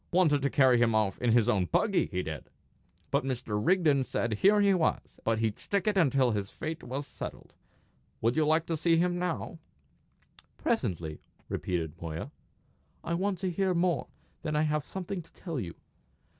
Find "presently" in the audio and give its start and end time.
10.57-11.19